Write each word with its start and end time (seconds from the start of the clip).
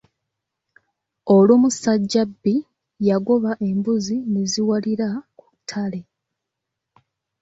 Olumu 1.35 1.69
Ssajjabbi 1.73 2.53
yagoba 3.07 3.51
embuzi 3.67 4.15
ne 4.31 4.43
ziwalira 4.51 5.07
ku 5.39 5.45
ttale. 5.57 6.01